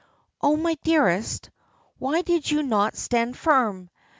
[0.41, 1.51] "Oh, my dearest,
[1.99, 3.91] why did you not stand firm?